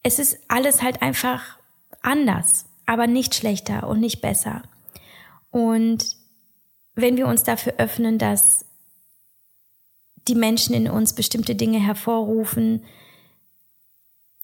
[0.03, 1.59] es ist alles halt einfach
[2.03, 4.65] anders, aber nicht schlechter und nicht besser.
[5.51, 6.15] Und
[6.95, 8.67] wenn wir uns dafür öffnen, dass
[10.29, 12.85] die Menschen in uns bestimmte Dinge hervorrufen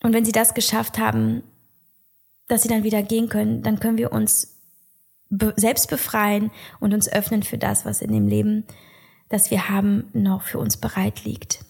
[0.02, 1.42] und wenn sie das geschafft haben,
[2.48, 4.58] dass sie dann wieder gehen können, dann können wir uns
[5.28, 8.64] be selbst befreien und uns öffnen für das, was in dem Leben,
[9.34, 11.64] das wir haben, noch für uns bereit liegt.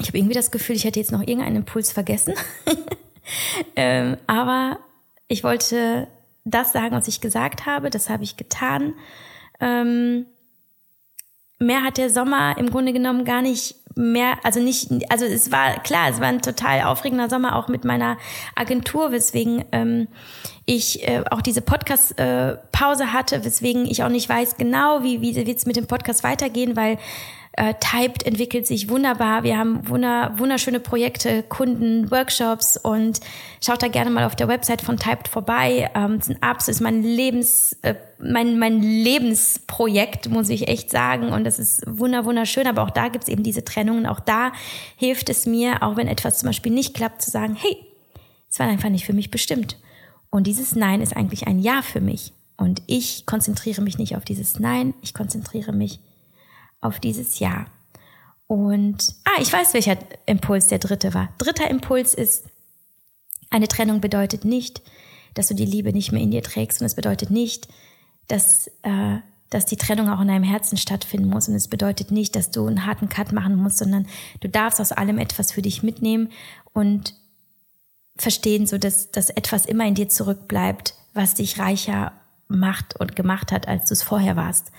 [0.00, 2.34] Ich habe irgendwie das Gefühl, ich hätte jetzt noch irgendeinen Impuls vergessen.
[3.76, 4.78] ähm, aber
[5.28, 6.08] ich wollte
[6.44, 7.90] das sagen, was ich gesagt habe.
[7.90, 8.94] Das habe ich getan.
[9.60, 10.26] Ähm,
[11.58, 15.82] mehr hat der Sommer im Grunde genommen gar nicht mehr, also nicht, also es war
[15.82, 18.16] klar, es war ein total aufregender Sommer auch mit meiner
[18.54, 20.06] Agentur, weswegen ähm,
[20.66, 25.34] ich äh, auch diese Podcast-Pause äh, hatte, weswegen ich auch nicht weiß genau, wie wie
[25.34, 26.98] wird's mit dem Podcast weitergehen, weil
[27.58, 29.42] äh, Typed entwickelt sich wunderbar.
[29.42, 33.20] Wir haben wunder, wunderschöne Projekte, Kunden, Workshops und
[33.60, 35.90] schaut da gerne mal auf der Website von Typed vorbei.
[35.94, 41.32] Ähm, es ist ein absolutes mein Lebens, äh, mein, mein Lebensprojekt, muss ich echt sagen.
[41.32, 42.68] Und das ist wunder, wunderschön.
[42.68, 44.06] Aber auch da gibt's eben diese Trennungen.
[44.06, 44.52] Auch da
[44.96, 47.76] hilft es mir, auch wenn etwas zum Beispiel nicht klappt, zu sagen, hey,
[48.48, 49.76] es war einfach nicht für mich bestimmt.
[50.30, 52.32] Und dieses Nein ist eigentlich ein Ja für mich.
[52.56, 56.00] Und ich konzentriere mich nicht auf dieses Nein, ich konzentriere mich
[56.80, 57.66] auf dieses Jahr.
[58.46, 61.28] Und, ah, ich weiß, welcher Impuls der dritte war.
[61.38, 62.46] Dritter Impuls ist,
[63.50, 64.82] eine Trennung bedeutet nicht,
[65.34, 67.68] dass du die Liebe nicht mehr in dir trägst und es bedeutet nicht,
[68.26, 69.18] dass, äh,
[69.50, 72.66] dass die Trennung auch in deinem Herzen stattfinden muss und es bedeutet nicht, dass du
[72.66, 74.06] einen harten Cut machen musst, sondern
[74.40, 76.30] du darfst aus allem etwas für dich mitnehmen
[76.72, 77.14] und
[78.16, 82.12] verstehen, so dass, dass etwas immer in dir zurückbleibt, was dich reicher
[82.48, 84.72] macht und gemacht hat, als du es vorher warst.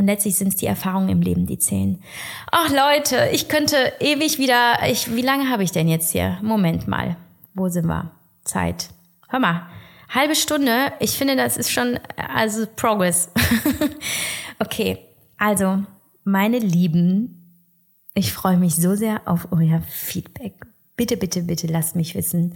[0.00, 2.02] Und letztlich sind es die Erfahrungen im Leben, die zählen.
[2.50, 4.78] Ach Leute, ich könnte ewig wieder.
[4.90, 6.38] Ich, wie lange habe ich denn jetzt hier?
[6.40, 7.18] Moment mal.
[7.52, 8.10] Wo sind wir?
[8.42, 8.88] Zeit.
[9.28, 9.66] Hör mal.
[10.08, 10.90] Halbe Stunde.
[11.00, 13.30] Ich finde, das ist schon, also Progress.
[14.58, 15.00] okay.
[15.36, 15.82] Also,
[16.24, 17.68] meine Lieben,
[18.14, 20.54] ich freue mich so sehr auf euer Feedback.
[20.96, 22.54] Bitte, bitte, bitte lasst mich wissen.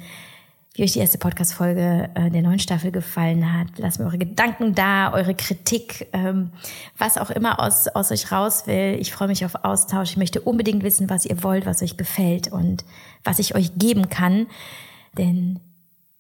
[0.74, 3.68] Wie euch die erste Podcast-Folge äh, der neuen Staffel gefallen hat.
[3.76, 6.50] Lasst mir eure Gedanken da, eure Kritik, ähm,
[6.98, 8.96] was auch immer aus, aus euch raus will.
[9.00, 10.10] Ich freue mich auf Austausch.
[10.10, 12.84] Ich möchte unbedingt wissen, was ihr wollt, was euch gefällt und
[13.22, 14.48] was ich euch geben kann.
[15.16, 15.60] Denn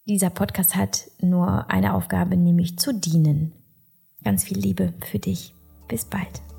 [0.06, 3.52] dieser Podcast hat nur eine Aufgabe, nämlich zu dienen.
[4.22, 5.52] Ganz viel Liebe für dich.
[5.88, 6.53] Bis bald.